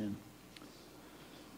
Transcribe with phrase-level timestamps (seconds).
[0.00, 0.16] Man.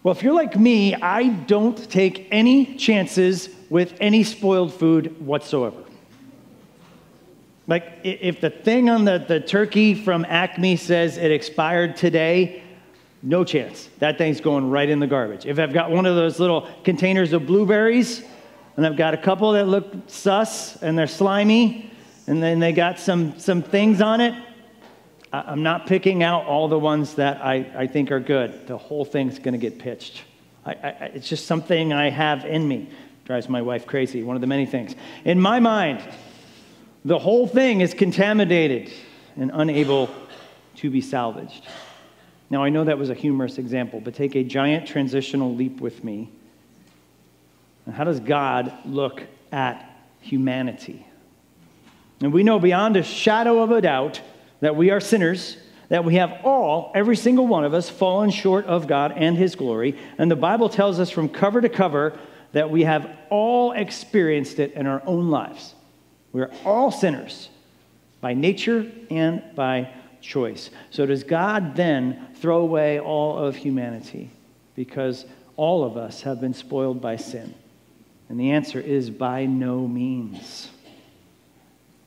[0.02, 5.76] Well, if you're like me, I don't take any chances with any spoiled food whatsoever.
[7.68, 12.64] Like, if the thing on the, the turkey from Acme says it expired today,
[13.22, 13.88] no chance.
[14.00, 15.46] That thing's going right in the garbage.
[15.46, 18.24] If I've got one of those little containers of blueberries,
[18.76, 21.92] and I've got a couple that look sus and they're slimy,
[22.26, 24.34] and then they got some, some things on it,
[25.32, 28.66] I'm not picking out all the ones that I, I think are good.
[28.66, 30.22] The whole thing's going to get pitched.
[30.66, 32.90] I, I, it's just something I have in me.
[33.24, 34.94] Drives my wife crazy, one of the many things.
[35.24, 36.02] In my mind,
[37.04, 38.92] the whole thing is contaminated
[39.36, 40.10] and unable
[40.76, 41.66] to be salvaged.
[42.50, 46.04] Now, I know that was a humorous example, but take a giant transitional leap with
[46.04, 46.30] me.
[47.86, 49.90] And how does God look at
[50.20, 51.06] humanity?
[52.20, 54.20] And we know beyond a shadow of a doubt
[54.62, 55.56] that we are sinners,
[55.88, 59.56] that we have all, every single one of us, fallen short of God and His
[59.56, 59.98] glory.
[60.18, 62.16] And the Bible tells us from cover to cover
[62.52, 65.74] that we have all experienced it in our own lives.
[66.32, 67.48] We're all sinners
[68.20, 70.70] by nature and by choice.
[70.90, 74.30] So, does God then throw away all of humanity
[74.76, 75.26] because
[75.56, 77.52] all of us have been spoiled by sin?
[78.28, 80.70] And the answer is by no means.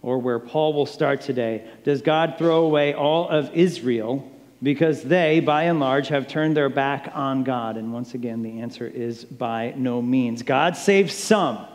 [0.05, 4.31] Or where Paul will start today, does God throw away all of Israel
[4.61, 7.75] because they, by and large, have turned their back on God?
[7.75, 10.43] And once again, the answer is by no means.
[10.43, 11.65] God saves some,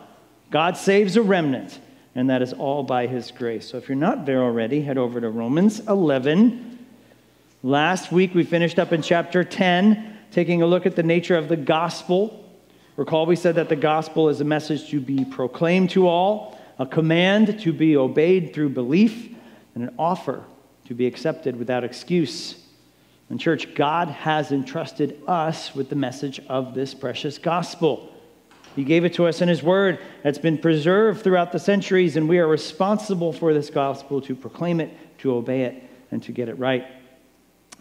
[0.48, 1.81] God saves a remnant
[2.14, 3.69] and that is all by his grace.
[3.69, 6.87] So if you're not there already, head over to Romans 11.
[7.65, 11.48] Last week we finished up in chapter 10, taking a look at the nature of
[11.48, 12.48] the gospel.
[12.97, 16.86] Recall we said that the gospel is a message to be proclaimed to all, a
[16.86, 19.28] command to be obeyed through belief,
[19.75, 20.42] and an offer
[20.87, 22.56] to be accepted without excuse.
[23.28, 28.12] And, church, God has entrusted us with the message of this precious gospel.
[28.75, 29.98] He gave it to us in His Word.
[30.25, 34.81] It's been preserved throughout the centuries, and we are responsible for this gospel to proclaim
[34.81, 36.87] it, to obey it, and to get it right.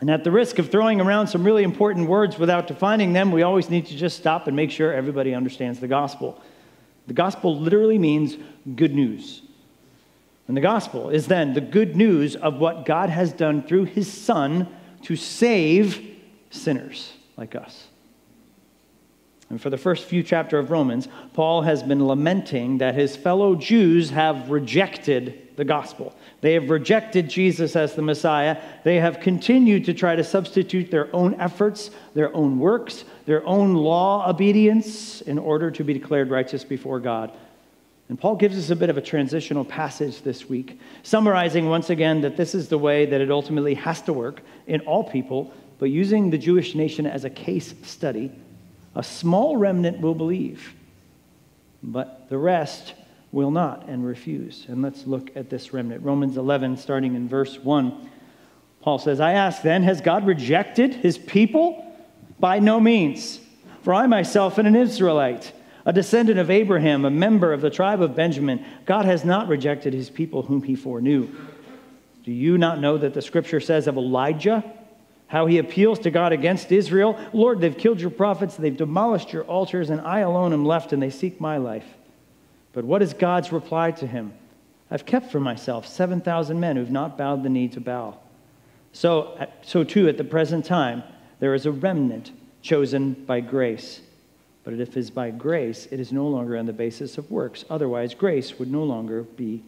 [0.02, 3.44] And at the risk of throwing around some really important words without defining them, we
[3.44, 6.42] always need to just stop and make sure everybody understands the gospel.
[7.10, 8.38] The gospel literally means
[8.76, 9.42] good news.
[10.48, 14.12] And the gospel is then the good news of what God has done through his
[14.12, 14.68] Son
[15.02, 16.18] to save
[16.52, 17.89] sinners like us.
[19.50, 23.56] And for the first few chapters of Romans, Paul has been lamenting that his fellow
[23.56, 26.16] Jews have rejected the gospel.
[26.42, 28.62] They have rejected Jesus as the Messiah.
[28.84, 33.74] They have continued to try to substitute their own efforts, their own works, their own
[33.74, 37.32] law obedience in order to be declared righteous before God.
[38.08, 42.22] And Paul gives us a bit of a transitional passage this week, summarizing once again
[42.22, 45.90] that this is the way that it ultimately has to work in all people, but
[45.90, 48.32] using the Jewish nation as a case study
[48.96, 50.74] a small remnant will believe,
[51.82, 52.94] but the rest
[53.32, 54.66] will not and refuse.
[54.68, 56.04] And let's look at this remnant.
[56.04, 58.10] Romans 11, starting in verse 1.
[58.82, 61.86] Paul says, I ask then, has God rejected his people?
[62.40, 63.40] By no means.
[63.84, 65.52] For I myself am an Israelite,
[65.86, 68.66] a descendant of Abraham, a member of the tribe of Benjamin.
[68.86, 71.30] God has not rejected his people whom he foreknew.
[72.24, 74.64] Do you not know that the scripture says of Elijah?
[75.30, 77.18] How he appeals to God against Israel.
[77.34, 81.02] Lord, they've killed your prophets, they've demolished your altars, and I alone am left, and
[81.02, 81.86] they seek my life.
[82.74, 84.34] But what is God's reply to him?
[84.92, 88.22] I've kept for myself 7,000 men who've not bowed the knee to Baal.
[88.92, 91.04] So, so too, at the present time,
[91.40, 92.32] there is a remnant
[92.64, 94.02] chosen by grace.
[94.64, 97.66] But if it is by grace, it is no longer on the basis of works.
[97.70, 99.64] Otherwise, grace would no longer be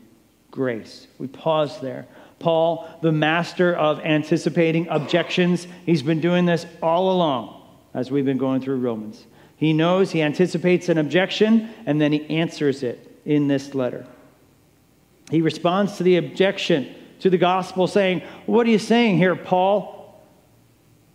[0.49, 1.07] grace.
[1.19, 2.07] We pause there.
[2.41, 7.61] Paul, the master of anticipating objections, he's been doing this all along
[7.93, 9.25] as we've been going through Romans.
[9.57, 14.05] He knows, he anticipates an objection, and then he answers it in this letter.
[15.29, 20.19] He responds to the objection to the gospel, saying, What are you saying here, Paul?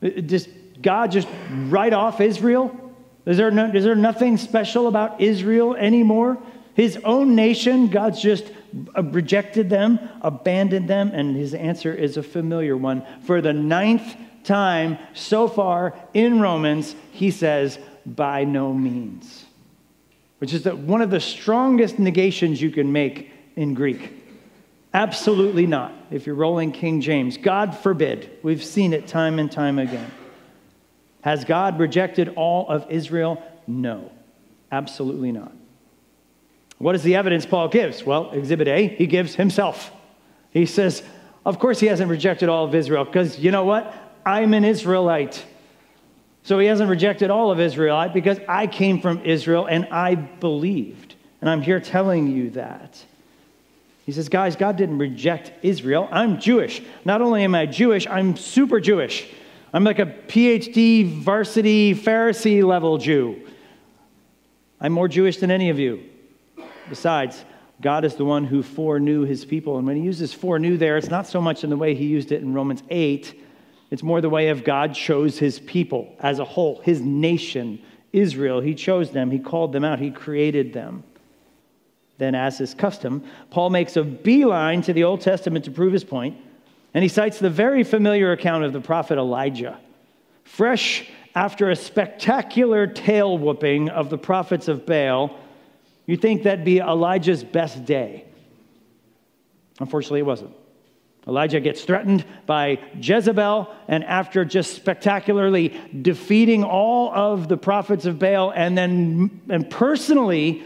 [0.01, 0.49] Does
[0.81, 2.95] God just write off Israel?
[3.27, 6.39] Is there, no, is there nothing special about Israel anymore?
[6.75, 8.53] His own nation, God's just uh,
[8.97, 13.04] Uh, rejected them, abandoned them, and his answer is a familiar one.
[13.22, 19.45] For the ninth time so far in Romans, he says, by no means,
[20.39, 24.13] which is one of the strongest negations you can make in Greek.
[24.95, 27.36] Absolutely not, if you're rolling King James.
[27.36, 28.30] God forbid.
[28.42, 30.10] We've seen it time and time again.
[31.22, 33.42] Has God rejected all of Israel?
[33.66, 34.12] No,
[34.71, 35.53] absolutely not.
[36.78, 38.05] What is the evidence Paul gives?
[38.05, 39.91] Well, Exhibit A, he gives himself.
[40.51, 41.03] He says,
[41.45, 43.95] Of course, he hasn't rejected all of Israel, because you know what?
[44.27, 45.45] I'm an Israelite.
[46.43, 51.17] So he hasn't rejected all of Israel because I came from Israel and I believed.
[51.41, 53.05] And I'm here telling you that.
[54.05, 56.09] He says, guys, God didn't reject Israel.
[56.13, 56.83] I'm Jewish.
[57.05, 59.29] Not only am I Jewish, I'm super Jewish.
[59.72, 63.45] I'm like a PhD varsity Pharisee level Jew.
[64.81, 66.05] I'm more Jewish than any of you.
[66.88, 67.44] Besides,
[67.80, 69.78] God is the one who foreknew his people.
[69.78, 72.33] And when he uses foreknew there, it's not so much in the way he used
[72.33, 73.42] it in Romans 8,
[73.91, 77.80] it's more the way of God chose his people as a whole, his nation,
[78.12, 78.60] Israel.
[78.60, 81.04] He chose them, he called them out, he created them.
[82.18, 86.03] Then, as is custom, Paul makes a beeline to the Old Testament to prove his
[86.03, 86.36] point,
[86.94, 89.78] and he cites the very familiar account of the prophet Elijah.
[90.44, 95.38] Fresh after a spectacular tail whooping of the prophets of Baal,
[96.07, 98.25] you think that'd be Elijah's best day.
[99.81, 100.53] Unfortunately, it wasn't.
[101.27, 108.19] Elijah gets threatened by Jezebel, and after just spectacularly defeating all of the prophets of
[108.21, 110.65] Baal and then and personally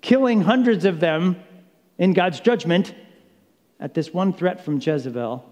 [0.00, 1.36] killing hundreds of them
[1.96, 2.92] in God's judgment,
[3.78, 5.44] at this one threat from Jezebel,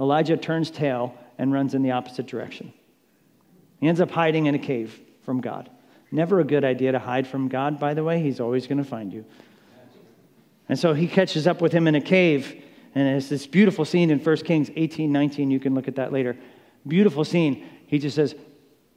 [0.00, 2.72] Elijah turns tail and runs in the opposite direction.
[3.80, 5.68] He ends up hiding in a cave from God.
[6.10, 8.20] Never a good idea to hide from God, by the way.
[8.22, 9.24] He's always going to find you.
[10.68, 12.62] And so he catches up with him in a cave,
[12.94, 15.50] and it's this beautiful scene in 1 Kings 18 19.
[15.50, 16.36] You can look at that later.
[16.86, 17.68] Beautiful scene.
[17.86, 18.34] He just says,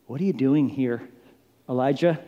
[0.08, 1.08] What are you doing here,
[1.68, 2.20] Elijah?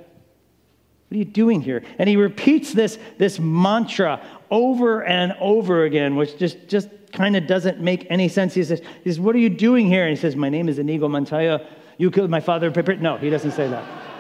[1.08, 1.84] What are you doing here?
[2.00, 7.48] And he repeats this, this mantra over and over again, which just, just kind of
[7.48, 8.54] doesn't make any sense.
[8.54, 10.06] He says, he says, What are you doing here?
[10.06, 11.68] And he says, My name is Inigo Montoya.
[11.98, 12.72] You killed my father.
[13.00, 14.11] No, he doesn't say that.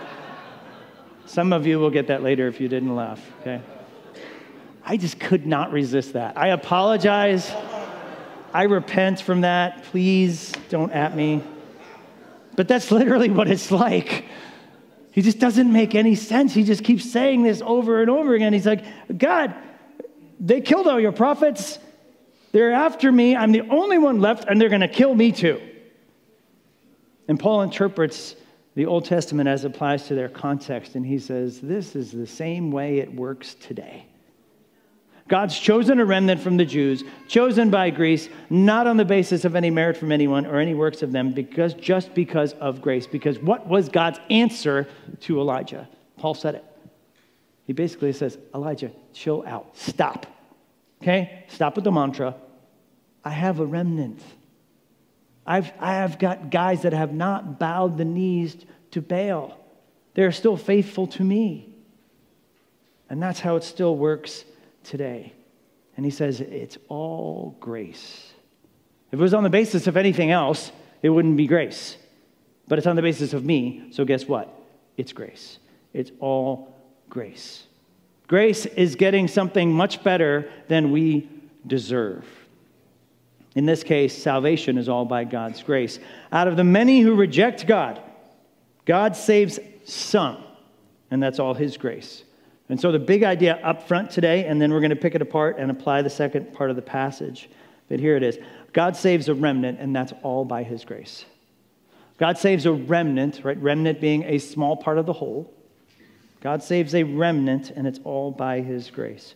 [1.32, 3.62] Some of you will get that later if you didn't laugh, okay?
[4.84, 6.38] I just could not resist that.
[6.38, 7.50] I apologize.
[8.54, 9.86] I repent from that.
[9.86, 11.42] Please don't at me.
[12.58, 14.26] But that's literally what it's like.
[15.14, 16.54] He just doesn't make any sense.
[16.54, 18.52] He just keeps saying this over and over again.
[18.52, 18.84] He's like,
[19.18, 19.56] God,
[20.38, 21.80] they killed all your prophets.
[22.52, 23.38] They're after me.
[23.38, 25.62] I'm the only one left, and they're going to kill me too.
[27.30, 28.36] And Paul interprets
[28.76, 32.72] the Old Testament as applies to their context, and he says, This is the same
[32.72, 34.06] way it works today.
[35.28, 39.56] God's chosen a remnant from the Jews, chosen by Greece, not on the basis of
[39.56, 43.08] any merit from anyone or any works of them, because just because of grace.
[43.08, 44.88] Because what was God's answer
[45.22, 45.88] to Elijah?
[46.18, 46.66] Paul said it.
[47.66, 49.78] He basically says, Elijah, chill out.
[49.78, 50.26] Stop.
[51.02, 51.46] Okay?
[51.48, 52.36] Stop with the mantra.
[53.24, 54.22] I have a remnant.
[55.46, 58.56] I've, I have got guys that have not bowed the knees
[58.92, 59.58] to Baal.
[60.14, 61.74] They're still faithful to me.
[63.10, 64.46] And that's how it still works
[64.84, 65.34] today.
[65.98, 68.32] And he says, it's all grace.
[69.12, 70.72] If it was on the basis of anything else,
[71.02, 71.98] it wouldn't be grace.
[72.68, 74.54] But it's on the basis of me, so guess what?
[74.96, 75.60] It's grace.
[75.94, 76.74] It's all
[77.10, 77.64] grace.
[78.28, 81.28] Grace is getting something much better than we
[81.68, 82.26] deserve.
[83.56, 86.00] In this case, salvation is all by God's grace.
[86.32, 88.02] Out of the many who reject God,
[88.86, 90.38] God saves some,
[91.10, 92.24] and that's all His grace.
[92.70, 95.22] And so the big idea up front today, and then we're going to pick it
[95.22, 97.50] apart and apply the second part of the passage.
[97.90, 98.40] But here it is
[98.72, 101.26] God saves a remnant, and that's all by his grace.
[102.18, 103.58] God saves a remnant, right?
[103.58, 105.54] Remnant being a small part of the whole.
[106.40, 109.36] God saves a remnant, and it's all by his grace.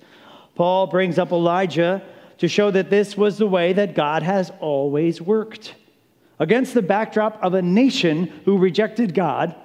[0.55, 2.01] Paul brings up Elijah
[2.37, 5.75] to show that this was the way that God has always worked.
[6.39, 9.55] Against the backdrop of a nation who rejected God,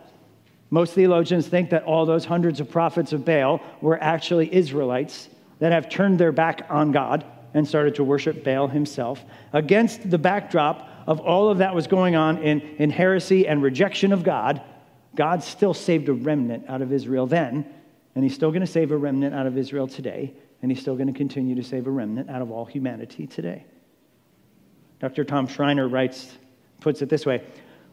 [0.70, 5.72] most theologians think that all those hundreds of prophets of Baal were actually Israelites that
[5.72, 7.24] have turned their back on God
[7.54, 9.24] and started to worship Baal himself.
[9.52, 14.12] Against the backdrop of all of that was going on in, in heresy and rejection
[14.12, 14.62] of God,
[15.16, 17.66] God still saved a remnant out of Israel then,
[18.14, 20.94] and he's still going to save a remnant out of Israel today, and he's still
[20.94, 23.64] going to continue to save a remnant out of all humanity today.
[25.00, 25.24] Dr.
[25.24, 26.36] Tom Schreiner writes,
[26.80, 27.42] puts it this way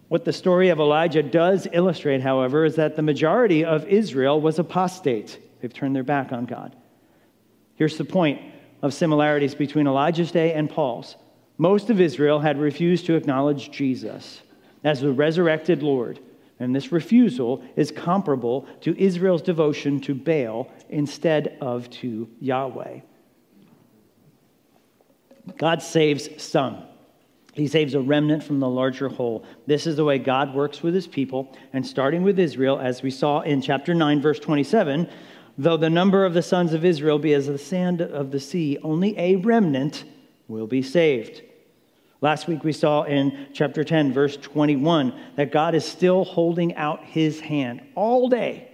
[0.09, 4.57] what the story of Elijah does illustrate, however, is that the majority of Israel was
[4.57, 5.39] apostate.
[5.59, 6.75] They've turned their back on God.
[7.75, 8.41] Here's the point
[8.81, 11.17] of similarities between Elijah's day and Paul's.
[11.57, 14.41] Most of Israel had refused to acknowledge Jesus
[14.83, 16.19] as the resurrected Lord,
[16.59, 23.01] and this refusal is comparable to Israel's devotion to Baal instead of to Yahweh.
[25.57, 26.83] God saves some.
[27.53, 29.45] He saves a remnant from the larger whole.
[29.65, 31.55] This is the way God works with his people.
[31.73, 35.09] And starting with Israel, as we saw in chapter 9, verse 27,
[35.57, 38.77] though the number of the sons of Israel be as the sand of the sea,
[38.83, 40.03] only a remnant
[40.47, 41.41] will be saved.
[42.19, 47.03] Last week we saw in chapter 10, verse 21, that God is still holding out
[47.03, 48.71] his hand all day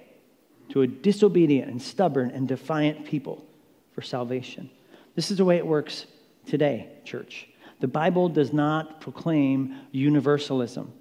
[0.69, 3.45] to a disobedient and stubborn and defiant people
[3.91, 4.69] for salvation.
[5.15, 6.05] This is the way it works
[6.45, 7.49] today, church.
[7.81, 10.93] The Bible does not proclaim universalism,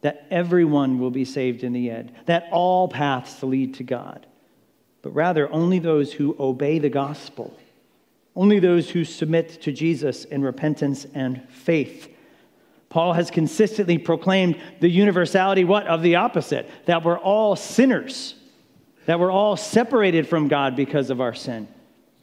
[0.00, 4.26] that everyone will be saved in the end, that all paths lead to God,
[5.02, 7.54] but rather only those who obey the gospel,
[8.34, 12.08] only those who submit to Jesus in repentance and faith.
[12.88, 18.34] Paul has consistently proclaimed the universality what of the opposite that we're all sinners
[19.06, 21.66] that we're all separated from God because of our sin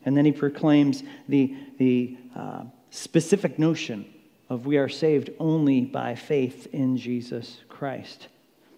[0.05, 4.05] and then he proclaims the, the uh, specific notion
[4.49, 8.27] of we are saved only by faith in Jesus Christ.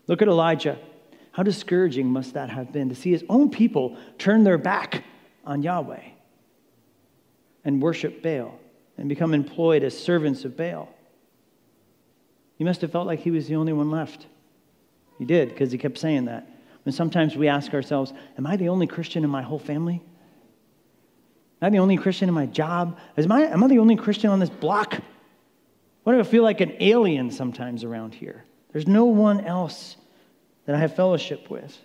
[0.08, 0.78] Look at Elijah.
[1.32, 5.04] How discouraging must that have been to see his own people turn their back
[5.46, 6.02] on Yahweh
[7.64, 8.60] and worship Baal
[8.98, 10.90] and become employed as servants of Baal?
[12.58, 14.28] He must have felt like he was the only one left.
[15.18, 16.48] He did, because he kept saying that.
[16.86, 20.02] And sometimes we ask ourselves, Am I the only Christian in my whole family?
[21.62, 22.98] Am I the only Christian in my job?
[23.18, 25.00] Am I the only Christian on this block?
[26.06, 28.44] Do I feel like an alien sometimes around here?
[28.72, 29.96] There's no one else
[30.66, 31.78] that I have fellowship with.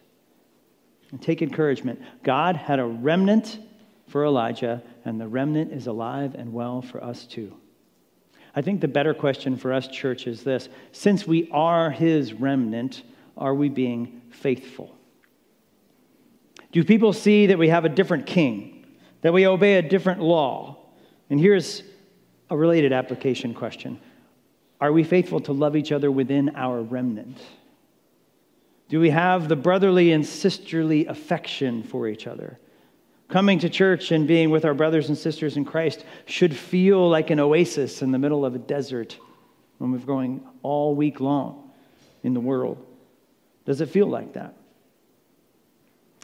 [1.11, 2.02] And take encouragement.
[2.23, 3.59] God had a remnant
[4.06, 7.54] for Elijah, and the remnant is alive and well for us too.
[8.54, 13.02] I think the better question for us, church, is this since we are his remnant,
[13.36, 14.96] are we being faithful?
[16.72, 18.76] Do people see that we have a different king?
[19.26, 20.76] that we obey a different law.
[21.30, 21.82] And here's
[22.48, 23.98] a related application question
[24.80, 27.38] Are we faithful to love each other within our remnant?
[28.88, 32.60] Do we have the brotherly and sisterly affection for each other?
[33.28, 37.30] Coming to church and being with our brothers and sisters in Christ should feel like
[37.30, 39.18] an oasis in the middle of a desert
[39.78, 41.71] when we're going all week long
[42.23, 42.85] in the world.
[43.64, 44.54] Does it feel like that?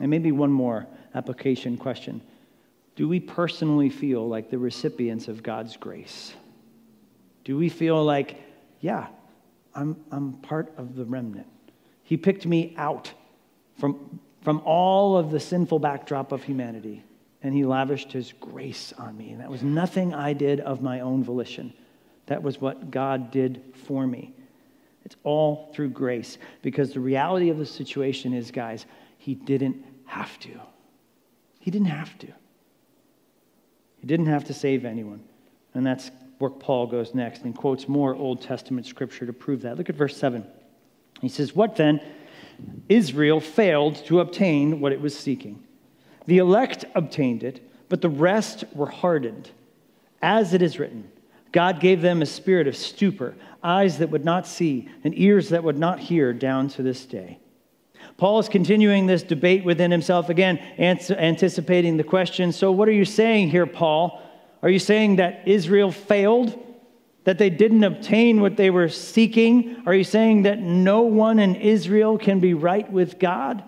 [0.00, 2.22] And maybe one more application question
[2.94, 6.34] do we personally feel like the recipients of God's grace?
[7.44, 8.36] Do we feel like,
[8.80, 9.06] yeah,
[9.74, 11.46] I'm, I'm part of the remnant?
[12.02, 13.10] He picked me out
[13.78, 17.04] from, from all of the sinful backdrop of humanity,
[17.42, 19.30] and He lavished His grace on me.
[19.30, 21.72] And that was nothing I did of my own volition,
[22.26, 24.34] that was what God did for me.
[25.04, 28.86] It's all through grace because the reality of the situation is, guys,
[29.18, 30.60] He didn't have to.
[31.58, 32.26] He didn't have to.
[33.98, 35.22] He didn't have to save anyone.
[35.74, 39.78] And that's where Paul goes next and quotes more Old Testament scripture to prove that.
[39.78, 40.44] Look at verse 7.
[41.20, 42.00] He says, What then?
[42.88, 45.62] Israel failed to obtain what it was seeking.
[46.26, 49.50] The elect obtained it, but the rest were hardened.
[50.20, 51.10] As it is written,
[51.50, 55.64] God gave them a spirit of stupor, eyes that would not see, and ears that
[55.64, 57.38] would not hear down to this day.
[58.16, 62.52] Paul is continuing this debate within himself again, anticipating the question.
[62.52, 64.22] So, what are you saying here, Paul?
[64.62, 66.58] Are you saying that Israel failed?
[67.24, 69.82] That they didn't obtain what they were seeking?
[69.86, 73.62] Are you saying that no one in Israel can be right with God?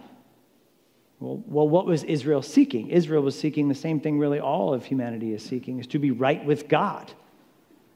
[1.20, 2.88] Well, well, what was Israel seeking?
[2.88, 6.10] Israel was seeking the same thing, really, all of humanity is seeking, is to be
[6.10, 7.12] right with God.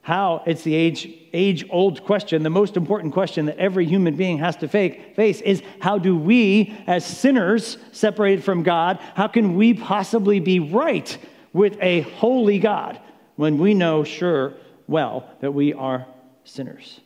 [0.03, 0.43] How?
[0.47, 4.57] It's the age, age old question, the most important question that every human being has
[4.57, 10.41] to face is how do we, as sinners separated from God, how can we possibly
[10.41, 11.19] be right
[11.53, 12.99] with a holy God
[13.37, 14.55] when we know sure
[14.89, 16.07] well that we are
[16.45, 17.01] sinners?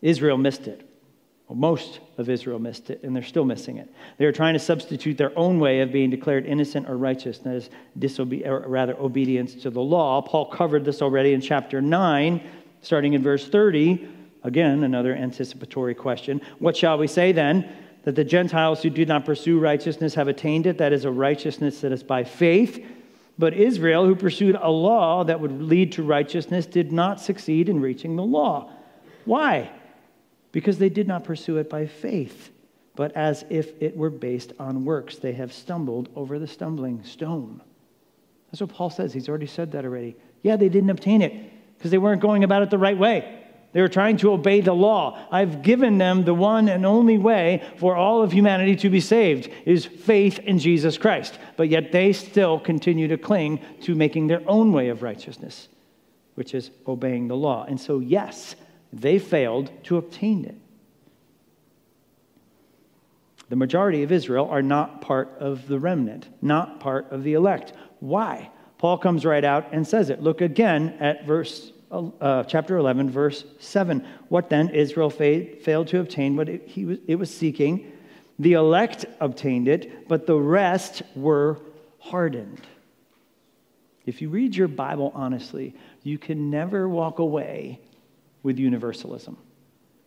[0.00, 0.88] Israel missed it.
[1.48, 3.92] Well, most of Israel missed it, and they're still missing it.
[4.16, 7.54] They are trying to substitute their own way of being declared innocent or righteous, that
[7.54, 10.22] is, disobe- or rather, obedience to the law.
[10.22, 12.40] Paul covered this already in chapter 9,
[12.80, 14.08] starting in verse 30.
[14.44, 16.40] Again, another anticipatory question.
[16.58, 17.70] What shall we say then?
[18.04, 21.80] That the Gentiles who do not pursue righteousness have attained it, that is, a righteousness
[21.82, 22.84] that is by faith.
[23.38, 27.80] But Israel, who pursued a law that would lead to righteousness, did not succeed in
[27.80, 28.70] reaching the law.
[29.24, 29.70] Why?
[30.52, 32.50] because they did not pursue it by faith,
[32.94, 35.16] but as if it were based on works.
[35.16, 37.62] They have stumbled over the stumbling stone.
[38.50, 39.14] That's what Paul says.
[39.14, 40.14] He's already said that already.
[40.42, 41.32] Yeah, they didn't obtain it
[41.76, 43.41] because they weren't going about it the right way.
[43.72, 45.18] They were trying to obey the law.
[45.30, 49.50] I've given them the one and only way for all of humanity to be saved
[49.64, 51.38] is faith in Jesus Christ.
[51.56, 55.68] But yet they still continue to cling to making their own way of righteousness,
[56.34, 57.64] which is obeying the law.
[57.64, 58.56] And so, yes,
[58.92, 60.56] they failed to obtain it.
[63.48, 67.72] The majority of Israel are not part of the remnant, not part of the elect.
[68.00, 68.50] Why?
[68.76, 70.22] Paul comes right out and says it.
[70.22, 74.06] Look again at verse uh, chapter 11, verse 7.
[74.28, 74.70] What then?
[74.70, 77.92] Israel fa- failed to obtain what it, he was, it was seeking.
[78.38, 81.60] The elect obtained it, but the rest were
[81.98, 82.60] hardened.
[84.06, 87.80] If you read your Bible honestly, you can never walk away
[88.42, 89.36] with universalism.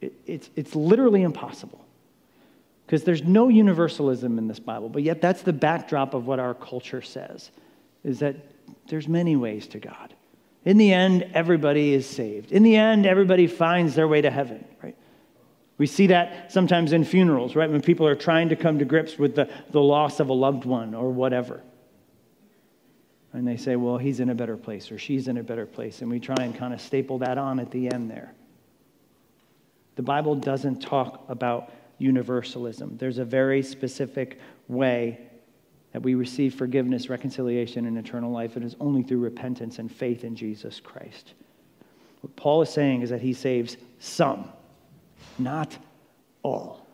[0.02, 1.86] It, it's, it's literally impossible
[2.86, 6.54] because there's no universalism in this Bible, but yet that's the backdrop of what our
[6.54, 7.52] culture says,
[8.04, 8.36] is that
[8.88, 10.14] there's many ways to God.
[10.66, 12.52] In the end, everybody is saved.
[12.52, 14.98] In the end, everybody finds their way to heaven, right?
[15.78, 17.70] We see that sometimes in funerals, right?
[17.70, 20.66] When people are trying to come to grips with the, the loss of a loved
[20.66, 21.62] one or whatever.
[23.34, 26.02] And they say, well, he's in a better place or she's in a better place.
[26.02, 28.34] And we try and kind of staple that on at the end there.
[29.98, 32.98] The Bible doesn't talk about universalism.
[32.98, 35.20] There's a very specific way
[35.96, 38.58] that we receive forgiveness, reconciliation, and eternal life.
[38.58, 41.36] It is only through repentance and faith in Jesus Christ.
[42.20, 44.50] What Paul is saying is that he saves some,
[45.40, 45.78] not
[46.44, 46.86] all.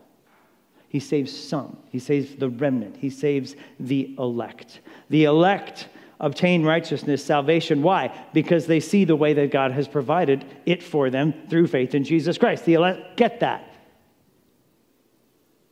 [0.88, 1.78] He saves some.
[1.90, 2.96] He saves the remnant.
[2.96, 4.82] He saves the elect.
[5.10, 5.88] The elect
[6.20, 7.82] obtain righteousness, salvation.
[7.82, 8.16] Why?
[8.32, 12.04] Because they see the way that God has provided it for them through faith in
[12.04, 12.64] Jesus Christ.
[12.66, 13.68] The elect get that.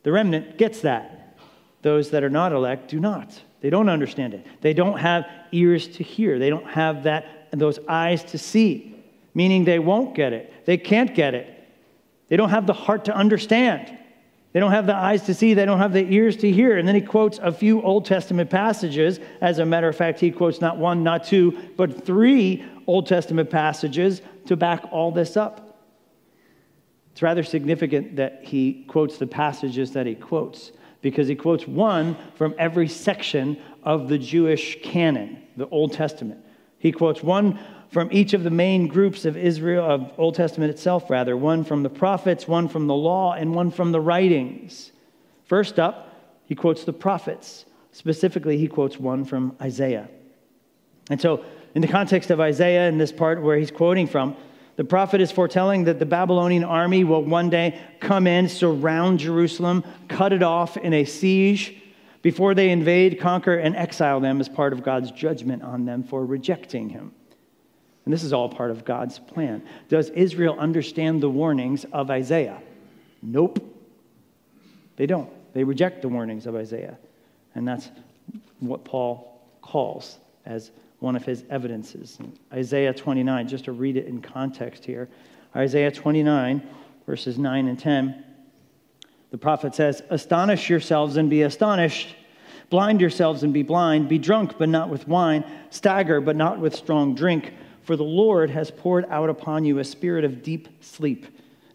[0.03, 1.20] The remnant gets that.
[1.83, 3.41] Those that are not elect do not.
[3.61, 4.47] They don't understand it.
[4.61, 6.39] They don't have ears to hear.
[6.39, 8.95] They don't have that those eyes to see,
[9.35, 10.67] meaning they won't get it.
[10.67, 11.57] They can't get it.
[12.29, 13.99] They don't have the heart to understand.
[14.53, 16.77] They don't have the eyes to see, they don't have the ears to hear.
[16.77, 19.21] And then he quotes a few Old Testament passages.
[19.41, 23.51] As a matter of fact, he quotes not one, not two, but three Old Testament
[23.51, 25.79] passages to back all this up.
[27.13, 32.16] It's rather significant that he quotes the passages that he quotes because he quotes one
[32.35, 36.45] from every section of the Jewish canon, the Old Testament.
[36.78, 37.59] He quotes one
[37.90, 41.83] from each of the main groups of Israel, of Old Testament itself, rather, one from
[41.83, 44.92] the prophets, one from the law, and one from the writings.
[45.45, 46.14] First up,
[46.47, 47.65] he quotes the prophets.
[47.93, 50.08] Specifically, he quotes one from Isaiah.
[51.10, 54.36] And so, in the context of Isaiah, in this part where he's quoting from,
[54.80, 59.84] the prophet is foretelling that the Babylonian army will one day come in, surround Jerusalem,
[60.08, 61.76] cut it off in a siege
[62.23, 66.25] before they invade, conquer, and exile them as part of God's judgment on them for
[66.25, 67.12] rejecting him.
[68.06, 69.62] And this is all part of God's plan.
[69.90, 72.62] Does Israel understand the warnings of Isaiah?
[73.21, 73.62] Nope.
[74.97, 75.28] They don't.
[75.52, 76.97] They reject the warnings of Isaiah.
[77.54, 77.90] And that's
[78.60, 80.16] what Paul calls
[80.47, 82.19] as one of his evidences.
[82.52, 85.08] Isaiah 29, just to read it in context here.
[85.56, 86.63] Isaiah 29,
[87.06, 88.25] verses 9 and 10.
[89.30, 92.15] The prophet says, Astonish yourselves and be astonished.
[92.69, 94.08] Blind yourselves and be blind.
[94.08, 95.45] Be drunk, but not with wine.
[95.71, 97.52] Stagger, but not with strong drink
[97.91, 101.26] for the Lord has poured out upon you a spirit of deep sleep,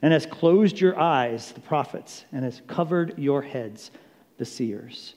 [0.02, 3.92] and has closed your eyes, the prophets, and has covered your heads,
[4.38, 5.16] the seers.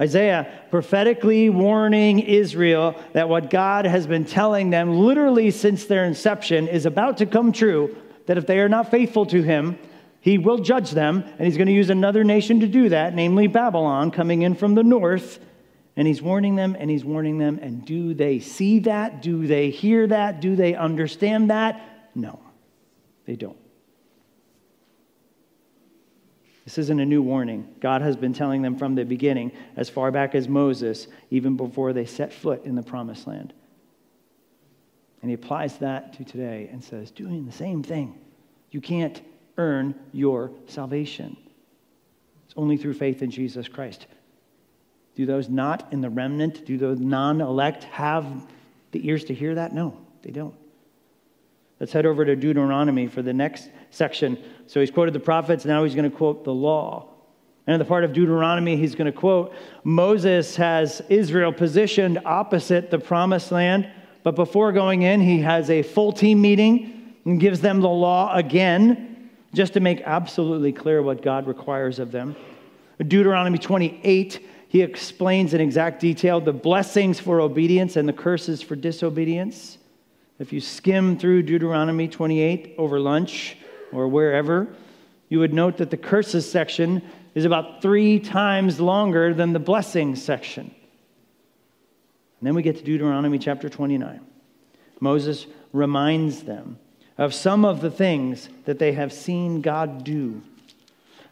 [0.00, 6.68] Isaiah prophetically warning Israel that what God has been telling them literally since their inception
[6.68, 9.78] is about to come true, that if they are not faithful to him,
[10.20, 13.46] he will judge them, and he's going to use another nation to do that, namely
[13.46, 15.38] Babylon, coming in from the north
[15.96, 17.58] and he's warning them and he's warning them.
[17.62, 19.22] And do they see that?
[19.22, 20.40] Do they hear that?
[20.40, 22.08] Do they understand that?
[22.14, 22.40] No,
[23.26, 23.56] they don't.
[26.64, 27.74] This isn't a new warning.
[27.80, 31.92] God has been telling them from the beginning, as far back as Moses, even before
[31.92, 33.52] they set foot in the promised land.
[35.20, 38.18] And he applies that to today and says, doing the same thing.
[38.70, 39.20] You can't
[39.58, 41.36] earn your salvation.
[42.46, 44.06] It's only through faith in Jesus Christ.
[45.14, 48.26] Do those not in the remnant, do those non elect have
[48.90, 49.72] the ears to hear that?
[49.72, 50.54] No, they don't.
[51.78, 54.38] Let's head over to Deuteronomy for the next section.
[54.66, 57.10] So he's quoted the prophets, now he's going to quote the law.
[57.66, 59.54] And in the part of Deuteronomy, he's going to quote
[59.84, 63.88] Moses has Israel positioned opposite the promised land,
[64.22, 68.34] but before going in, he has a full team meeting and gives them the law
[68.34, 72.36] again, just to make absolutely clear what God requires of them.
[72.98, 74.40] Deuteronomy 28
[74.74, 79.78] he explains in exact detail the blessings for obedience and the curses for disobedience.
[80.40, 83.56] If you skim through Deuteronomy 28 over lunch
[83.94, 84.68] or wherever,
[85.28, 87.02] you would note that the curses section
[87.34, 90.64] is about three times longer than the blessings section.
[92.40, 94.20] And then we get to Deuteronomy chapter 29.
[95.00, 96.78] Moses reminds them
[97.16, 100.42] of some of the things that they have seen God do,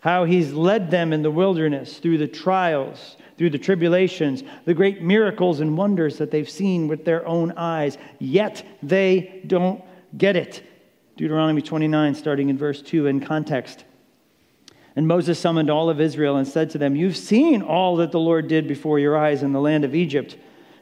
[0.00, 5.02] how he's led them in the wilderness through the trials through the tribulations, the great
[5.02, 9.82] miracles and wonders that they've seen with their own eyes, yet they don't
[10.16, 10.62] Get it.
[11.16, 13.84] Deuteronomy 29, starting in verse 2, in context.
[14.96, 18.20] And Moses summoned all of Israel and said to them, You've seen all that the
[18.20, 20.36] Lord did before your eyes in the land of Egypt,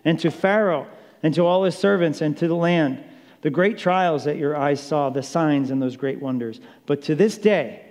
[0.05, 0.87] and to Pharaoh,
[1.23, 3.05] and to all his servants, and to the land,
[3.43, 6.61] the great trials that your eyes saw, the signs and those great wonders.
[6.87, 7.87] But to this day,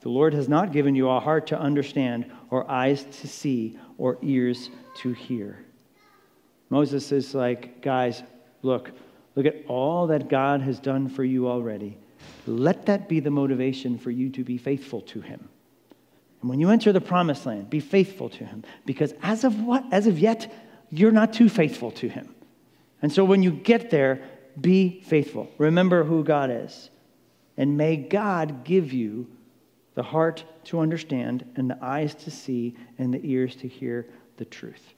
[0.00, 4.18] the Lord has not given you a heart to understand, or eyes to see, or
[4.22, 5.64] ears to hear.
[6.68, 8.22] Moses is like, Guys,
[8.62, 8.90] look,
[9.34, 11.98] look at all that God has done for you already.
[12.46, 15.48] Let that be the motivation for you to be faithful to him.
[16.40, 19.84] And when you enter the promised land, be faithful to him because as of what
[19.90, 20.52] as of yet
[20.90, 22.34] you're not too faithful to him.
[23.02, 24.22] And so when you get there,
[24.60, 25.50] be faithful.
[25.58, 26.90] Remember who God is.
[27.56, 29.26] And may God give you
[29.94, 34.44] the heart to understand and the eyes to see and the ears to hear the
[34.44, 34.94] truth.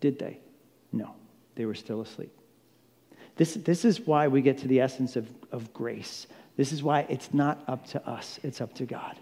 [0.00, 0.40] Did they?
[0.92, 1.14] No.
[1.54, 2.32] They were still asleep.
[3.40, 6.26] This, this is why we get to the essence of, of grace.
[6.58, 9.16] This is why it's not up to us, it's up to God.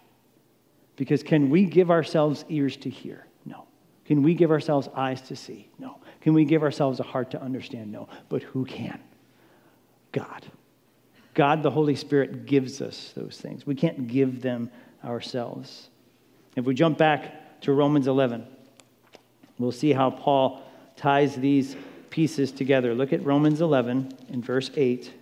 [0.97, 3.29] Because can we give ourselves ears to hear?
[3.45, 3.67] No.
[4.07, 5.69] Can we give ourselves eyes to see?
[5.79, 5.99] No.
[6.21, 7.93] Can we give ourselves a heart to understand?
[7.93, 8.09] No.
[8.29, 8.99] But who can?
[10.11, 10.45] God.
[11.35, 13.69] God, the Holy Spirit, gives us those things.
[13.69, 14.69] We can't give them
[15.05, 15.91] ourselves.
[16.57, 18.45] If we jump back to Romans 11,
[19.61, 20.61] we'll see how Paul
[20.97, 21.77] ties these
[22.11, 22.95] pieces together.
[22.95, 25.13] Look at Romans 11 in verse 8.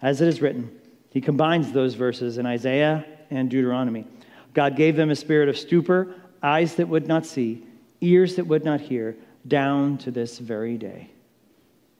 [0.00, 0.70] As it is written,
[1.10, 4.06] he combines those verses in Isaiah and Deuteronomy.
[4.54, 7.64] God gave them a spirit of stupor, eyes that would not see,
[8.00, 11.10] ears that would not hear, down to this very day.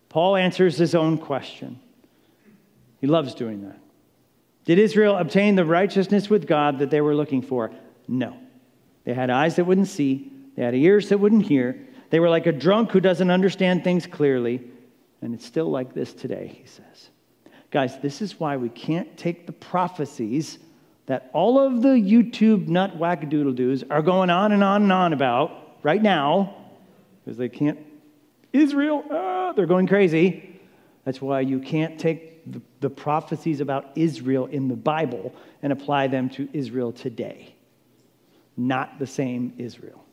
[0.08, 1.80] Paul answers his own question.
[3.00, 3.78] He loves doing that.
[4.64, 7.72] Did Israel obtain the righteousness with God that they were looking for?
[8.06, 8.36] No.
[9.04, 11.78] They had eyes that wouldn't see, they had ears that wouldn't hear.
[12.10, 14.62] They were like a drunk who doesn't understand things clearly.
[15.22, 17.10] And it's still like this today, he says.
[17.70, 20.58] Guys, this is why we can't take the prophecies
[21.06, 25.12] that all of the YouTube nut wackadoodle doos are going on and on and on
[25.12, 26.54] about right now,
[27.24, 27.78] because they can't.
[28.52, 30.60] Israel, ah, they're going crazy.
[31.04, 36.08] That's why you can't take the, the prophecies about Israel in the Bible and apply
[36.08, 37.54] them to Israel today.
[38.56, 40.04] Not the same Israel.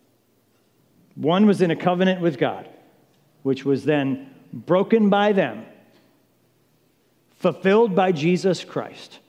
[1.16, 2.68] One was in a covenant with God,
[3.44, 5.66] which was then broken by them
[7.40, 9.20] fulfilled by Jesus Christ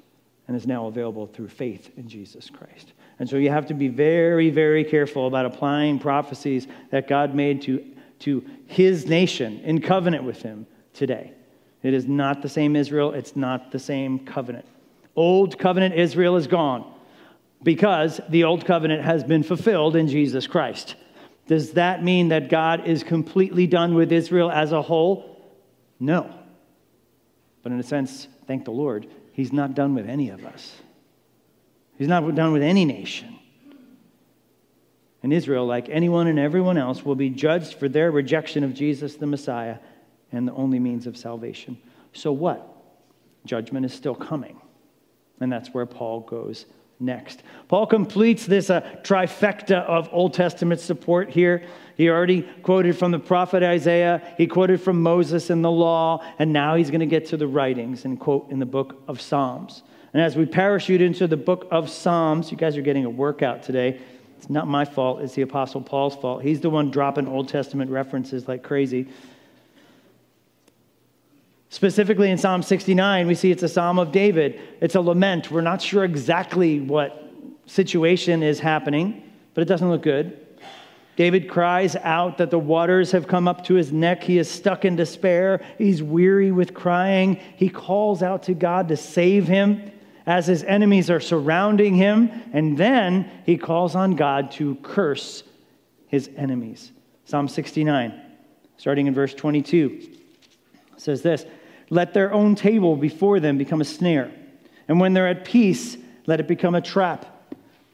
[0.48, 2.92] and is now available through faith in Jesus Christ.
[3.20, 7.62] And so you have to be very, very careful about applying prophecies that God made
[7.62, 7.84] to,
[8.20, 11.32] to his nation in covenant with him today.
[11.82, 14.66] It is not the same Israel, it's not the same covenant.
[15.14, 16.92] Old covenant Israel is gone
[17.62, 20.96] because the old covenant has been fulfilled in Jesus Christ.
[21.50, 25.36] Does that mean that God is completely done with Israel as a whole?
[25.98, 26.32] No.
[27.64, 30.76] But in a sense, thank the Lord, He's not done with any of us.
[31.98, 33.36] He's not done with any nation.
[35.24, 39.16] And Israel, like anyone and everyone else, will be judged for their rejection of Jesus
[39.16, 39.78] the Messiah
[40.30, 41.76] and the only means of salvation.
[42.12, 42.64] So what?
[43.44, 44.60] Judgment is still coming.
[45.40, 46.66] And that's where Paul goes
[47.00, 47.42] next.
[47.68, 51.64] Paul completes this uh, trifecta of Old Testament support here.
[51.96, 56.52] He already quoted from the prophet Isaiah, he quoted from Moses and the law, and
[56.52, 59.82] now he's going to get to the writings and quote in the book of Psalms.
[60.12, 63.62] And as we parachute into the book of Psalms, you guys are getting a workout
[63.62, 64.00] today.
[64.38, 66.42] It's not my fault, it's the Apostle Paul's fault.
[66.42, 69.08] He's the one dropping Old Testament references like crazy.
[71.72, 74.60] Specifically in Psalm 69, we see it's a psalm of David.
[74.80, 75.52] It's a lament.
[75.52, 77.32] We're not sure exactly what
[77.66, 79.22] situation is happening,
[79.54, 80.46] but it doesn't look good.
[81.14, 84.24] David cries out that the waters have come up to his neck.
[84.24, 85.64] He is stuck in despair.
[85.78, 87.38] He's weary with crying.
[87.56, 89.92] He calls out to God to save him
[90.26, 92.30] as his enemies are surrounding him.
[92.52, 95.44] And then he calls on God to curse
[96.08, 96.90] his enemies.
[97.26, 98.20] Psalm 69,
[98.76, 100.16] starting in verse 22,
[100.96, 101.44] says this
[101.90, 104.32] let their own table before them become a snare.
[104.88, 107.26] And when they're at peace, let it become a trap.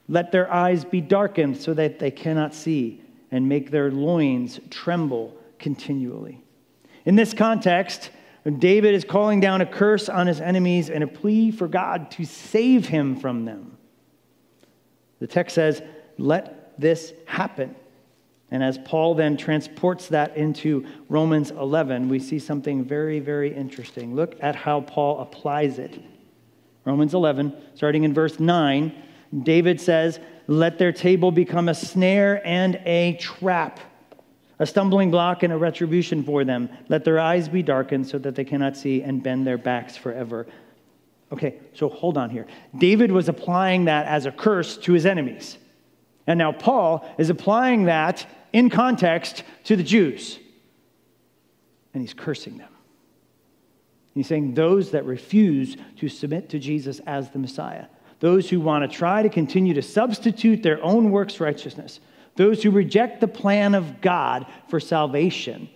[0.08, 5.36] Let their eyes be darkened so that they cannot see, and make their loins tremble
[5.58, 6.44] continually.
[7.04, 8.10] In this context,
[8.58, 12.24] David is calling down a curse on his enemies and a plea for God to
[12.24, 13.76] save him from them.
[15.18, 15.82] The text says,
[16.18, 17.74] Let this happen.
[18.50, 24.14] And as Paul then transports that into Romans 11, we see something very, very interesting.
[24.14, 26.00] Look at how Paul applies it.
[26.84, 28.94] Romans 11, starting in verse 9,
[29.42, 33.80] David says, Let their table become a snare and a trap,
[34.60, 36.68] a stumbling block and a retribution for them.
[36.88, 40.46] Let their eyes be darkened so that they cannot see and bend their backs forever.
[41.32, 42.46] Okay, so hold on here.
[42.78, 45.58] David was applying that as a curse to his enemies.
[46.26, 50.38] And now Paul is applying that in context to the Jews.
[51.94, 52.70] And he's cursing them.
[54.14, 57.86] He's saying those that refuse to submit to Jesus as the Messiah,
[58.20, 62.00] those who want to try to continue to substitute their own works righteousness,
[62.34, 65.68] those who reject the plan of God for salvation.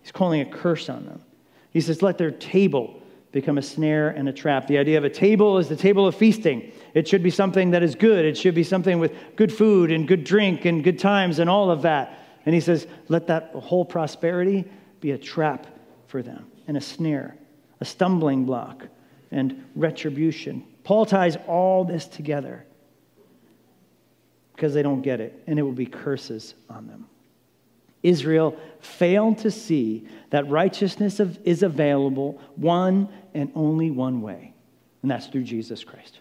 [0.00, 1.22] He's calling a curse on them.
[1.70, 2.99] He says, Let their table
[3.32, 4.66] become a snare and a trap.
[4.66, 6.72] The idea of a table is the table of feasting.
[6.94, 8.24] It should be something that is good.
[8.24, 11.70] It should be something with good food and good drink and good times and all
[11.70, 12.18] of that.
[12.44, 14.64] And he says, let that whole prosperity
[15.00, 15.66] be a trap
[16.08, 17.36] for them and a snare,
[17.80, 18.86] a stumbling block,
[19.30, 20.64] and retribution.
[20.82, 22.64] Paul ties all this together
[24.56, 27.09] because they don't get it, and it will be curses on them.
[28.02, 34.54] Israel failed to see that righteousness is available one and only one way,
[35.02, 36.20] and that's through Jesus Christ.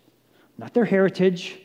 [0.58, 1.60] Not their heritage,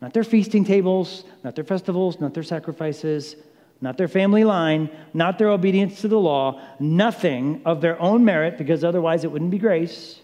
[0.00, 3.36] not their feasting tables, not their festivals, not their sacrifices,
[3.80, 8.58] not their family line, not their obedience to the law, nothing of their own merit,
[8.58, 10.20] because otherwise it wouldn't be grace.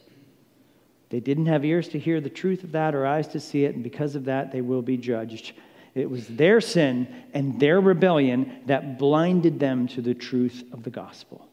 [1.10, 3.74] They didn't have ears to hear the truth of that or eyes to see it,
[3.74, 5.52] and because of that, they will be judged.
[5.94, 10.90] It was their sin and their rebellion that blinded them to the truth of the
[10.90, 11.46] gospel.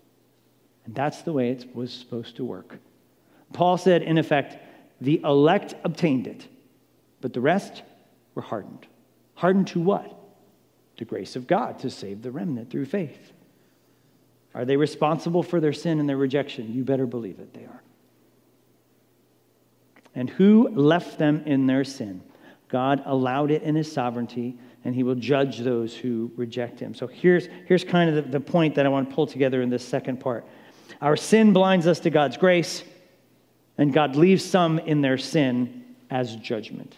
[0.85, 2.77] And that's the way it was supposed to work.
[3.53, 4.57] Paul said, in effect,
[5.01, 6.47] the elect obtained it,
[7.21, 7.83] but the rest
[8.35, 8.87] were hardened.
[9.35, 10.15] Hardened to what?
[10.97, 13.33] The grace of God to save the remnant through faith.
[14.53, 16.73] Are they responsible for their sin and their rejection?
[16.73, 17.83] You better believe it, they are.
[20.15, 22.21] And who left them in their sin?
[22.69, 26.93] God allowed it in his sovereignty, and he will judge those who reject him.
[26.93, 29.69] So here's, here's kind of the, the point that I want to pull together in
[29.69, 30.45] this second part.
[31.01, 32.83] Our sin blinds us to God's grace,
[33.77, 36.95] and God leaves some in their sin as judgment.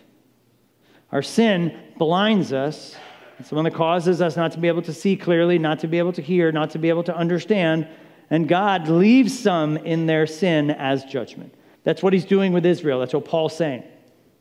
[1.12, 2.96] Our sin blinds us.
[3.40, 5.98] It's one that causes us not to be able to see clearly, not to be
[5.98, 7.88] able to hear, not to be able to understand.
[8.30, 11.54] And God leaves some in their sin as judgment.
[11.84, 13.00] That's what he's doing with Israel.
[13.00, 13.84] That's what Paul's saying.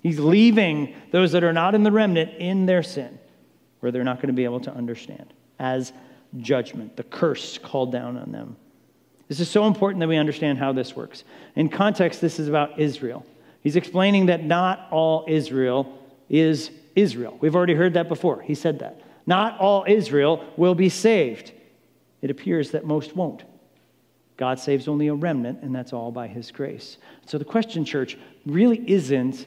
[0.02, 3.18] He's leaving those that are not in the remnant in their sin,
[3.80, 5.92] where they're not going to be able to understand, as
[6.38, 8.56] judgment, the curse called down on them.
[9.28, 11.24] This is so important that we understand how this works.
[11.54, 13.24] In context, this is about Israel.
[13.62, 17.36] He's explaining that not all Israel is Israel.
[17.40, 18.40] We've already heard that before.
[18.40, 19.00] He said that.
[19.26, 21.52] Not all Israel will be saved.
[22.22, 23.44] It appears that most won't.
[24.36, 26.96] God saves only a remnant, and that's all by his grace.
[27.26, 29.46] So the question, church, really isn't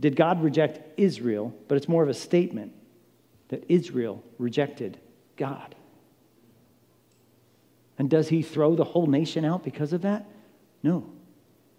[0.00, 2.72] did God reject Israel, but it's more of a statement
[3.48, 4.98] that Israel rejected
[5.36, 5.74] God.
[7.98, 10.26] And does he throw the whole nation out because of that?
[10.82, 11.04] No.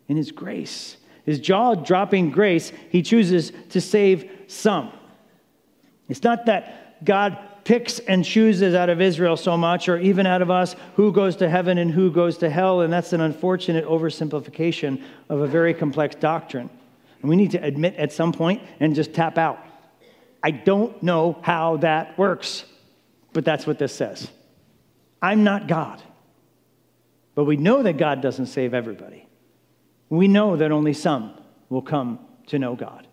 [0.08, 4.92] In his grace, his jaw dropping grace, he chooses to save some.
[6.10, 10.42] It's not that God picks and chooses out of Israel so much, or even out
[10.42, 13.86] of us, who goes to heaven and who goes to hell, and that's an unfortunate
[13.86, 16.70] oversimplification of a very complex doctrine.
[17.22, 19.60] And we need to admit at some point and just tap out.
[20.44, 22.66] I don't know how that works,
[23.34, 24.30] but that's what this says.
[25.22, 26.02] I'm not God.
[27.36, 29.28] But we know that God doesn't save everybody.
[30.10, 31.34] We know that only some
[31.70, 33.08] will come to know God.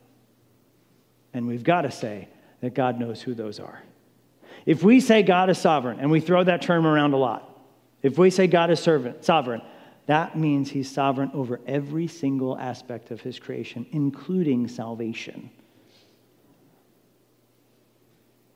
[1.32, 2.28] And we've got to say
[2.60, 3.82] that God knows who those are.
[4.66, 7.44] If we say God is sovereign, and we throw that term around a lot,
[8.02, 9.62] if we say God is servant, sovereign,
[10.08, 15.50] that means he's sovereign over every single aspect of his creation, including salvation.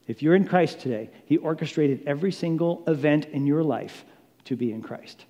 [0.06, 4.06] If you're in Christ today, he orchestrated every single event in your life
[4.46, 5.26] to be in Christ.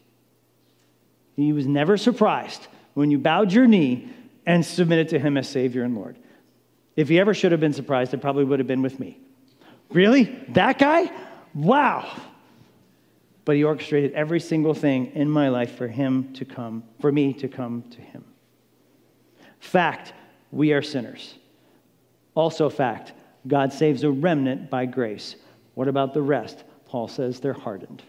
[1.34, 4.08] He was never surprised when you bowed your knee
[4.46, 6.16] and submitted to him as Savior and Lord.
[6.94, 9.18] If he ever should have been surprised, it probably would have been with me.
[9.90, 10.24] Really?
[10.50, 11.10] That guy?
[11.52, 12.08] Wow
[13.44, 17.32] but he orchestrated every single thing in my life for him to come, for me
[17.34, 18.24] to come to him.
[19.58, 20.12] Fact,
[20.50, 21.34] we are sinners.
[22.34, 23.12] Also, fact,
[23.46, 25.36] God saves a remnant by grace.
[25.74, 26.62] What about the rest?
[26.86, 28.02] Paul says they're hardened.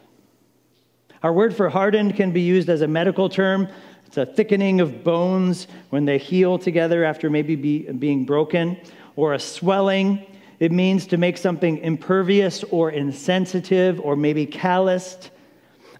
[1.24, 3.68] Our word for hardened can be used as a medical term.
[4.06, 8.78] It's a thickening of bones when they heal together after maybe be, being broken,
[9.16, 10.26] or a swelling
[10.60, 15.32] it means to make something impervious or insensitive or maybe calloused.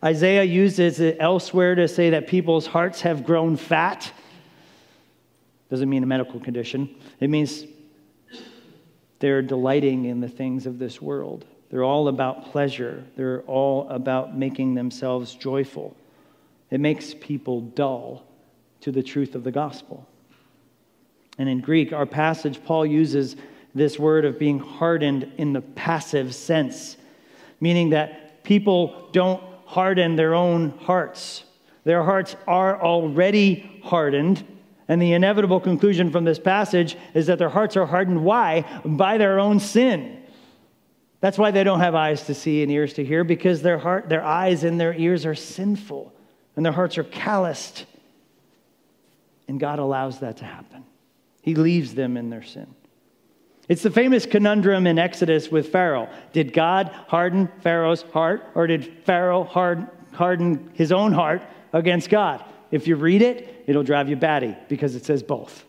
[0.04, 4.12] Isaiah uses it elsewhere to say that people's hearts have grown fat.
[5.70, 6.94] Doesn't mean a medical condition.
[7.20, 7.66] It means
[9.20, 11.46] they're delighting in the things of this world.
[11.70, 13.04] They're all about pleasure.
[13.16, 15.96] They're all about making themselves joyful.
[16.70, 18.24] It makes people dull
[18.82, 20.08] to the truth of the gospel.
[21.38, 23.36] And in Greek, our passage, Paul uses
[23.76, 26.98] this word of being hardened in the passive sense,
[27.60, 31.44] meaning that people don't harden their own hearts.
[31.84, 34.46] Their hearts are already hardened.
[34.88, 38.24] And the inevitable conclusion from this passage is that their hearts are hardened.
[38.24, 38.66] Why?
[38.86, 40.22] By their own sin.
[41.22, 44.10] That's why they don't have eyes to see and ears to hear, because their, heart,
[44.10, 46.14] their eyes and their ears are sinful
[46.56, 47.86] and their hearts are calloused.
[49.48, 50.84] And God allows that to happen.
[51.42, 52.68] He leaves them in their sin.
[53.70, 56.10] It's the famous conundrum in Exodus with Pharaoh.
[56.34, 62.44] Did God harden Pharaoh's heart, or did Pharaoh harden his own heart against God?
[62.72, 65.64] If you read it, it'll drive you batty because it says both.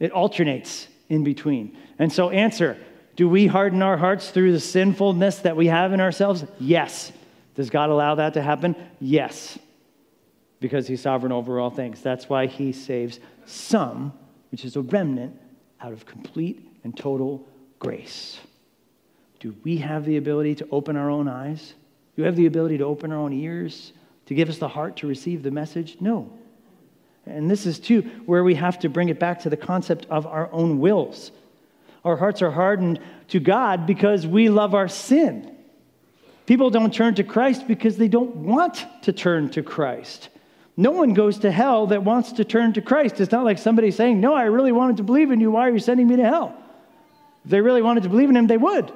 [0.00, 1.76] It alternates in between.
[1.98, 2.76] And so, answer
[3.14, 6.44] do we harden our hearts through the sinfulness that we have in ourselves?
[6.58, 7.12] Yes.
[7.54, 8.74] Does God allow that to happen?
[8.98, 9.58] Yes.
[10.60, 12.00] Because He's sovereign over all things.
[12.00, 14.14] That's why He saves some,
[14.50, 15.38] which is a remnant,
[15.78, 17.46] out of complete and total
[17.78, 18.38] grace.
[19.40, 21.74] Do we have the ability to open our own eyes?
[22.14, 23.92] Do we have the ability to open our own ears,
[24.26, 25.96] to give us the heart to receive the message?
[26.00, 26.32] No.
[27.26, 30.26] And this is too where we have to bring it back to the concept of
[30.26, 31.32] our own wills.
[32.04, 35.56] Our hearts are hardened to God because we love our sin.
[36.46, 40.28] People don't turn to Christ because they don't want to turn to Christ.
[40.76, 43.20] No one goes to hell that wants to turn to Christ.
[43.20, 45.50] It's not like somebody saying, No, I really wanted to believe in you.
[45.50, 46.56] Why are you sending me to hell?
[47.44, 48.92] If they really wanted to believe in him, they would.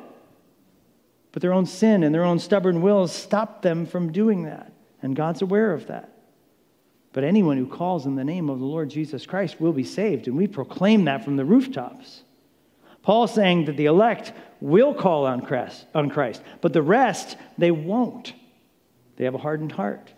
[1.33, 4.73] But their own sin and their own stubborn wills stop them from doing that.
[5.03, 6.11] And God's aware of that.
[7.13, 10.29] But anyone who calls in the name of the Lord Jesus Christ will be saved.
[10.29, 12.23] And we proclaim that from the rooftops.
[13.03, 17.71] Paul's saying that the elect will call on Christ, on Christ, but the rest, they
[17.71, 18.35] won't.
[19.17, 20.13] They have a hardened heart.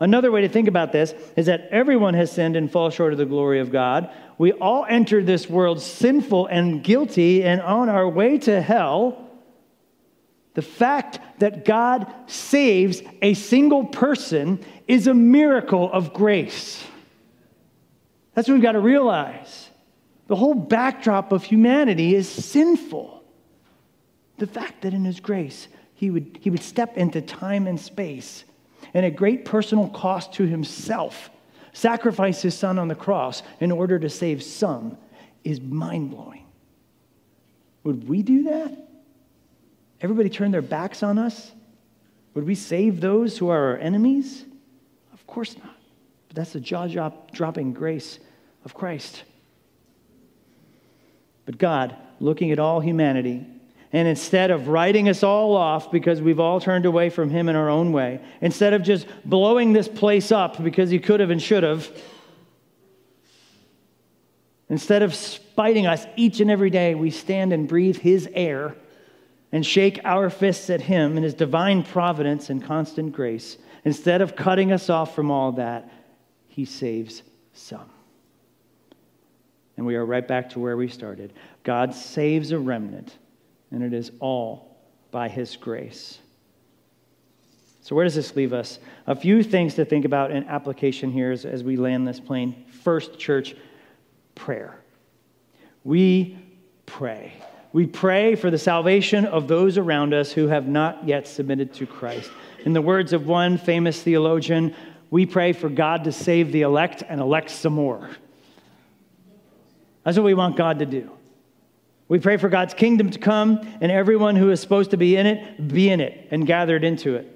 [0.00, 3.18] Another way to think about this is that everyone has sinned and fall short of
[3.18, 4.10] the glory of God.
[4.38, 9.28] We all enter this world sinful and guilty and on our way to hell.
[10.54, 16.84] The fact that God saves a single person is a miracle of grace.
[18.34, 19.68] That's what we've got to realize.
[20.28, 23.24] The whole backdrop of humanity is sinful.
[24.36, 28.44] The fact that in His grace, He would, he would step into time and space
[28.94, 31.30] and at great personal cost to himself,
[31.72, 34.96] sacrifice his son on the cross in order to save some
[35.44, 36.44] is mind blowing.
[37.84, 38.88] Would we do that?
[40.00, 41.52] Everybody turn their backs on us?
[42.34, 44.44] Would we save those who are our enemies?
[45.12, 45.74] Of course not.
[46.28, 48.18] But that's the jaw dropping grace
[48.64, 49.24] of Christ.
[51.46, 53.46] But God, looking at all humanity,
[53.92, 57.56] and instead of writing us all off because we've all turned away from Him in
[57.56, 61.40] our own way, instead of just blowing this place up because He could have and
[61.40, 61.90] should have,
[64.68, 68.76] instead of spiting us each and every day, we stand and breathe His air
[69.52, 73.56] and shake our fists at Him in His divine providence and constant grace.
[73.86, 75.90] Instead of cutting us off from all that,
[76.48, 77.22] He saves
[77.54, 77.88] some.
[79.78, 81.32] And we are right back to where we started.
[81.62, 83.16] God saves a remnant
[83.70, 84.76] and it is all
[85.10, 86.18] by His grace.
[87.82, 88.78] So, where does this leave us?
[89.06, 92.66] A few things to think about in application here as, as we land this plane.
[92.82, 93.56] First, church,
[94.34, 94.78] prayer.
[95.84, 96.38] We
[96.84, 97.32] pray.
[97.72, 101.86] We pray for the salvation of those around us who have not yet submitted to
[101.86, 102.30] Christ.
[102.64, 104.74] In the words of one famous theologian,
[105.10, 108.10] we pray for God to save the elect and elect some more.
[110.04, 111.10] That's what we want God to do.
[112.08, 115.26] We pray for God's kingdom to come and everyone who is supposed to be in
[115.26, 117.34] it, be in it and gathered into it.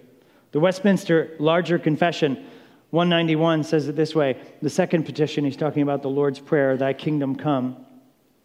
[0.52, 2.42] The Westminster Larger Confession
[2.90, 6.94] 191 says it this way the second petition, he's talking about the Lord's Prayer, Thy
[6.94, 7.76] kingdom come.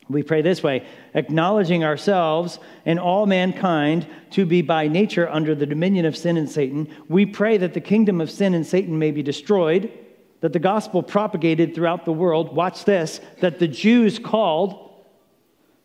[0.10, 5.66] We pray this way acknowledging ourselves and all mankind to be by nature under the
[5.66, 9.12] dominion of sin and Satan, we pray that the kingdom of sin and Satan may
[9.12, 9.92] be destroyed,
[10.42, 12.56] that the gospel propagated throughout the world.
[12.56, 14.87] Watch this that the Jews called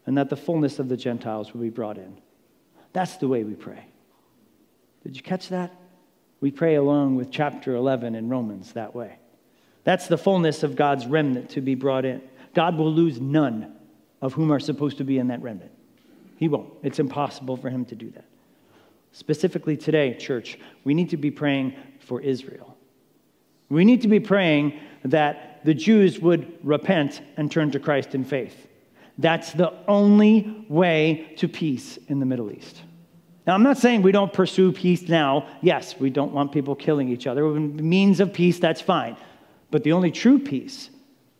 [0.06, 2.18] and that the fullness of the Gentiles will be brought in.
[2.92, 3.86] That's the way we pray.
[5.02, 5.72] Did you catch that?
[6.40, 9.18] We pray along with chapter 11 in Romans that way.
[9.84, 12.22] That's the fullness of God's remnant to be brought in.
[12.54, 13.74] God will lose none
[14.20, 15.72] of whom are supposed to be in that remnant.
[16.36, 16.72] He won't.
[16.82, 18.24] It's impossible for him to do that.
[19.12, 22.76] Specifically today, church, we need to be praying for Israel.
[23.68, 28.24] We need to be praying that the Jews would repent and turn to Christ in
[28.24, 28.66] faith.
[29.18, 32.82] That's the only way to peace in the Middle East.
[33.46, 35.46] Now, I'm not saying we don't pursue peace now.
[35.60, 37.44] Yes, we don't want people killing each other.
[37.50, 39.16] Means of peace, that's fine.
[39.70, 40.90] But the only true peace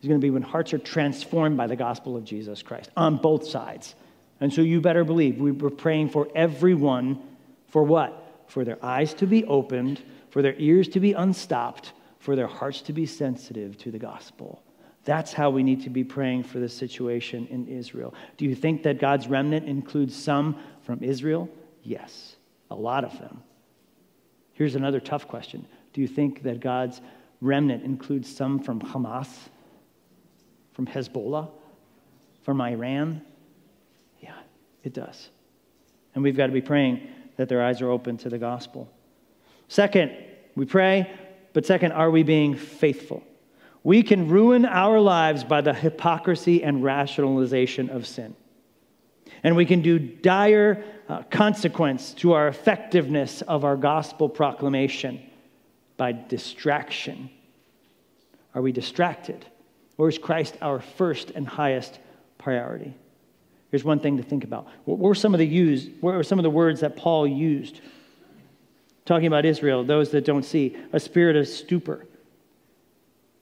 [0.01, 3.19] is going to be when hearts are transformed by the gospel of Jesus Christ on
[3.19, 3.95] both sides.
[4.41, 7.23] And so you better believe we were praying for everyone
[7.69, 8.45] for what?
[8.49, 12.83] For their eyes to be opened, for their ears to be unstopped, for their hearts
[12.83, 14.63] to be sensitive to the gospel.
[15.05, 18.15] That's how we need to be praying for the situation in Israel.
[18.37, 21.49] Do you think that God's remnant includes some from Israel?
[21.83, 22.37] Yes,
[22.71, 23.43] a lot of them.
[24.53, 27.01] Here's another tough question Do you think that God's
[27.41, 29.29] remnant includes some from Hamas,
[30.73, 31.51] from Hezbollah,
[32.43, 33.23] from Iran?
[34.21, 34.39] Yeah,
[34.85, 35.31] it does.
[36.15, 38.89] And we've got to be praying that their eyes are open to the gospel.
[39.67, 40.13] Second,
[40.55, 41.11] we pray,
[41.55, 43.23] but second, are we being faithful?
[43.85, 48.37] We can ruin our lives by the hypocrisy and rationalization of sin.
[49.43, 55.21] And we can do dire uh, consequence to our effectiveness of our gospel proclamation
[55.97, 57.29] by distraction.
[58.55, 59.45] Are we distracted?
[59.99, 61.99] Or is Christ our first and highest
[62.39, 62.95] priority?
[63.71, 64.69] Here's one thing to think about.
[64.85, 67.81] What were some of the what were some of the words that Paul used?
[69.07, 72.07] Talking about Israel, those that don't see, a spirit of stupor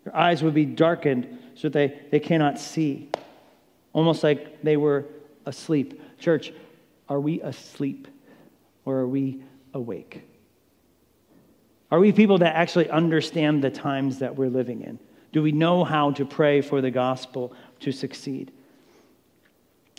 [0.04, 3.10] their eyes would be darkened so that they, they cannot see,
[3.92, 5.06] almost like they were
[5.46, 6.00] asleep.
[6.18, 6.52] Church,
[7.08, 8.08] are we asleep
[8.84, 9.42] or are we
[9.74, 10.22] awake?
[11.90, 14.98] Are we people that actually understand the times that we're living in?
[15.32, 18.52] Do we know how to pray for the gospel to succeed?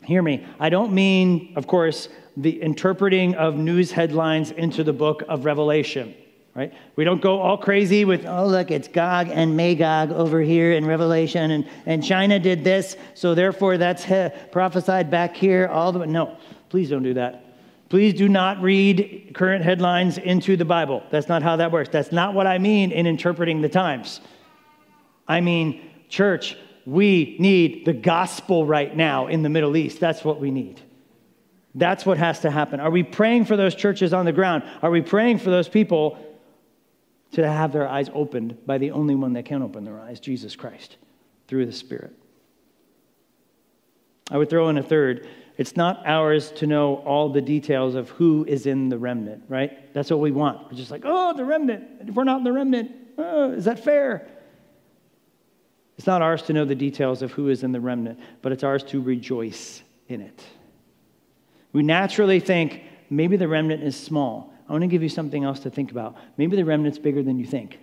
[0.04, 0.46] Hear me.
[0.60, 6.16] I don't mean, of course, the interpreting of news headlines into the book of Revelation
[6.56, 6.74] right?
[6.96, 10.86] We don't go all crazy with, oh, look, it's Gog and Magog over here in
[10.86, 15.68] Revelation, and, and China did this, so therefore that's he- prophesied back here.
[15.68, 16.06] All the.
[16.06, 16.38] No,
[16.70, 17.46] please don't do that.
[17.90, 21.04] Please do not read current headlines into the Bible.
[21.10, 21.90] That's not how that works.
[21.90, 24.22] That's not what I mean in interpreting the times.
[25.28, 30.00] I mean, church, we need the gospel right now in the Middle East.
[30.00, 30.82] That's what we need.
[31.76, 32.80] That's what has to happen.
[32.80, 34.64] Are we praying for those churches on the ground?
[34.82, 36.18] Are we praying for those people
[37.32, 40.56] to have their eyes opened by the only one that can open their eyes, Jesus
[40.56, 40.98] Christ,
[41.48, 42.14] through the Spirit.
[44.30, 45.28] I would throw in a third.
[45.58, 49.94] It's not ours to know all the details of who is in the remnant, right?
[49.94, 50.72] That's what we want.
[50.72, 51.86] We're just like, oh, the remnant.
[52.08, 54.28] If we're not in the remnant, oh, is that fair?
[55.98, 58.64] It's not ours to know the details of who is in the remnant, but it's
[58.64, 60.44] ours to rejoice in it.
[61.74, 64.51] We naturally think maybe the remnant is small.
[64.72, 66.16] I want to give you something else to think about.
[66.38, 67.78] Maybe the remnant's bigger than you think.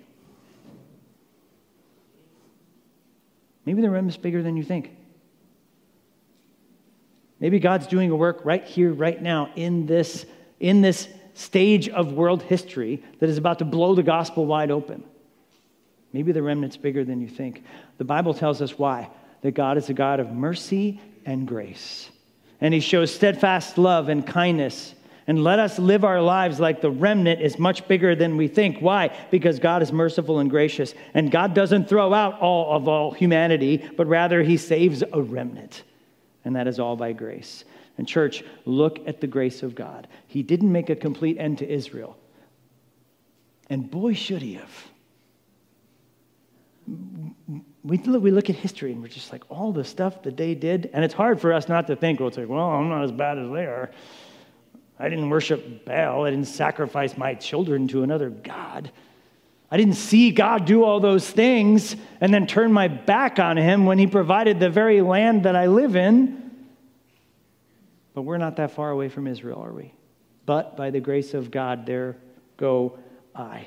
[3.67, 4.97] Maybe the remnant's bigger than you think.
[7.41, 10.25] Maybe God's doing a work right here, right now, in this,
[10.61, 15.05] in this stage of world history that is about to blow the gospel wide open.
[16.15, 17.65] Maybe the remnant's bigger than you think.
[17.99, 19.11] The Bible tells us why
[19.43, 22.09] that God is a God of mercy and grace.
[22.63, 24.95] And He shows steadfast love and kindness
[25.29, 28.79] and let us live our lives like the remnant is much bigger than we think.
[28.79, 29.15] Why?
[29.31, 30.95] Because God is merciful and gracious.
[31.13, 35.85] And God doesn't throw out all of all humanity, but rather he saves a remnant.
[36.47, 37.65] And that is all by grace.
[37.99, 40.09] And, church, look at the grace of God.
[40.29, 42.17] He didn't make a complete end to Israel.
[43.69, 44.87] And boy, should he have.
[47.85, 50.89] We look, at history and we're just like, all the stuff that they did.
[50.95, 53.13] And it's hard for us not to think, well, it's like, well, I'm not as
[53.13, 53.91] bad as they are.
[54.99, 56.25] I didn't worship Baal.
[56.25, 58.91] I didn't sacrifice my children to another God.
[59.71, 63.85] I didn't see God do all those things and then turn my back on him
[63.85, 66.51] when he provided the very land that I live in.
[68.15, 69.93] But we're not that far away from Israel, are we?
[70.47, 72.17] But by the grace of God, there
[72.57, 72.99] go
[73.35, 73.67] I.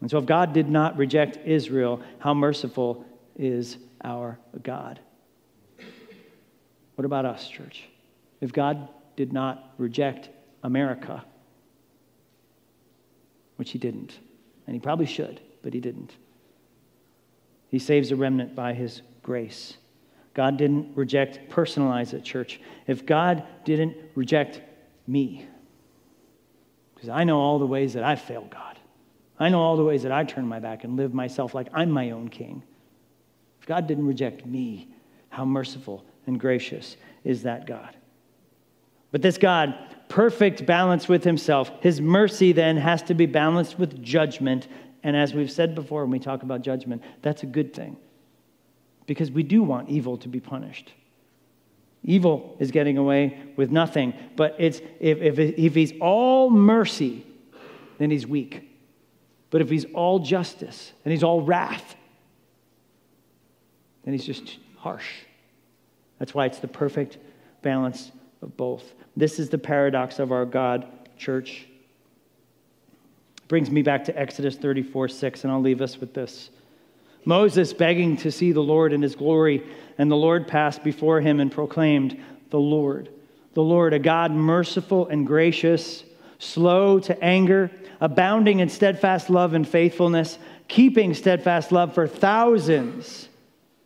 [0.00, 3.04] And so, if God did not reject Israel, how merciful
[3.36, 4.98] is our God?
[6.94, 7.84] What about us, church?
[8.40, 10.30] If God did not reject
[10.62, 11.24] America,
[13.56, 14.18] which he didn't.
[14.66, 16.14] And he probably should, but he didn't.
[17.68, 19.76] He saves a remnant by his grace.
[20.34, 22.60] God didn't reject personalize at church.
[22.86, 24.60] If God didn't reject
[25.06, 25.46] me,
[26.94, 28.78] because I know all the ways that I've failed God,
[29.38, 31.90] I know all the ways that I turn my back and live myself like I'm
[31.90, 32.62] my own king.
[33.60, 34.88] If God didn't reject me,
[35.28, 37.96] how merciful and gracious is that God?
[39.12, 39.74] But this God,
[40.08, 44.66] perfect balance with himself, his mercy then has to be balanced with judgment.
[45.04, 47.96] And as we've said before when we talk about judgment, that's a good thing
[49.06, 50.92] because we do want evil to be punished.
[52.04, 54.14] Evil is getting away with nothing.
[54.34, 57.24] But it's, if, if, if he's all mercy,
[57.98, 58.68] then he's weak.
[59.50, 61.94] But if he's all justice and he's all wrath,
[64.04, 65.10] then he's just harsh.
[66.18, 67.18] That's why it's the perfect
[67.60, 68.10] balance
[68.42, 68.94] of both.
[69.16, 70.86] This is the paradox of our God,
[71.16, 71.66] church.
[73.48, 76.50] Brings me back to Exodus 34 6, and I'll leave us with this.
[77.24, 79.64] Moses begging to see the Lord in his glory,
[79.98, 82.20] and the Lord passed before him and proclaimed,
[82.50, 83.10] The Lord,
[83.54, 86.02] the Lord, a God merciful and gracious,
[86.38, 87.70] slow to anger,
[88.00, 93.28] abounding in steadfast love and faithfulness, keeping steadfast love for thousands,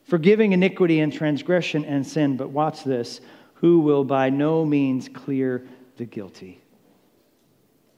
[0.04, 2.36] forgiving iniquity and transgression and sin.
[2.36, 3.20] But watch this
[3.56, 6.60] who will by no means clear the guilty.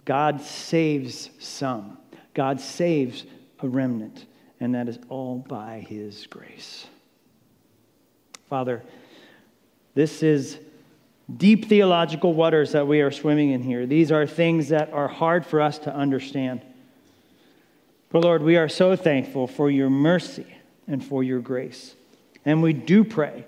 [0.05, 1.99] God saves some,
[2.35, 3.25] God saves
[3.61, 4.27] a remnant
[4.61, 6.87] and that is all by His grace.
[8.49, 8.83] Father,
[9.95, 10.59] this is
[11.37, 13.87] deep theological waters that we are swimming in here.
[13.87, 16.63] These are things that are hard for us to understand.
[18.11, 20.47] But Lord, we are so thankful for your mercy
[20.87, 21.95] and for your grace.
[22.45, 23.45] And we do pray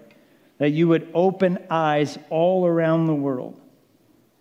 [0.61, 3.59] that you would open eyes all around the world.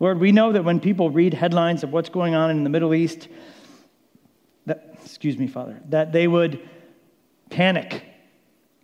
[0.01, 2.93] Lord, we know that when people read headlines of what's going on in the Middle
[2.93, 3.30] East,
[4.65, 6.67] that, excuse me, Father, that they would
[7.49, 8.03] panic,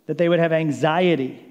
[0.06, 1.42] that they would have anxiety,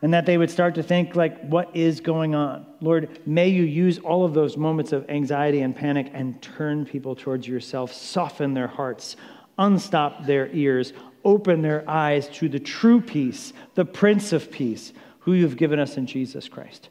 [0.00, 2.64] and that they would start to think, like, what is going on?
[2.80, 7.14] Lord, may you use all of those moments of anxiety and panic and turn people
[7.14, 9.16] towards yourself, soften their hearts,
[9.58, 10.94] unstop their ears,
[11.24, 15.96] open their eyes to the true peace, the Prince of Peace, who you've given us
[15.96, 16.88] in Jesus Christ.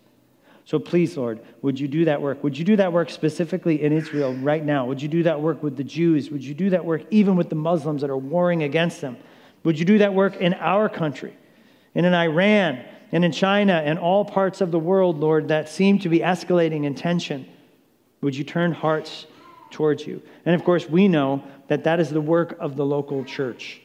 [0.66, 2.44] So please, Lord, would you do that work?
[2.44, 4.86] Would you do that work specifically in Israel right now?
[4.86, 6.30] Would you do that work with the Jews?
[6.30, 9.18] Would you do that work even with the Muslims that are warring against them?
[9.64, 11.36] Would you do that work in our country
[11.94, 16.00] and in Iran and in China and all parts of the world, Lord, that seem
[16.00, 17.48] to be escalating in tension?
[18.22, 19.26] Would you turn hearts
[19.72, 20.22] towards you?
[20.46, 23.81] And of course, we know that that is the work of the local church.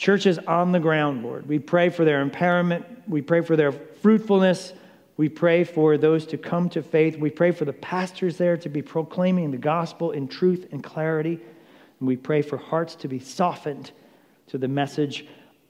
[0.00, 1.46] Churches on the ground, Lord.
[1.46, 4.72] We pray for their empowerment, we pray for their fruitfulness.
[5.18, 7.18] We pray for those to come to faith.
[7.18, 11.38] We pray for the pastors there to be proclaiming the gospel in truth and clarity.
[11.98, 13.90] And we pray for hearts to be softened
[14.46, 15.26] to the message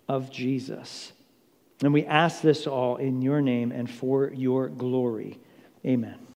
[0.09, 1.13] of Jesus.
[1.83, 5.41] And we ask this all in your name and for your glory.
[5.85, 6.30] Amen.